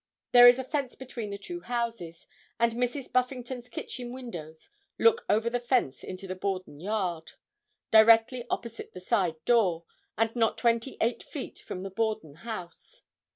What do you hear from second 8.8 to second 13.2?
the side door, and not twenty eight feet from the Borden house.